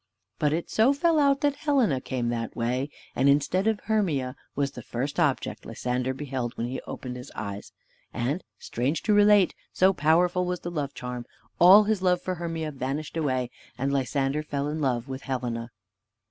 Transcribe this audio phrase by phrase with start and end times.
[0.39, 4.71] But it so fell out, that Helena came that way, and, instead of Hermia, was
[4.71, 7.71] the first object Lysander beheld when he opened his eyes;
[8.11, 11.27] and strange to relate, so powerful was the love charm,
[11.59, 15.69] all his love for Hermia vanished away, and Lysander fell in love with Helena.